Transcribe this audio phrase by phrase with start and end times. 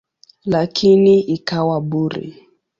[0.45, 2.35] Lakini ikawa bure.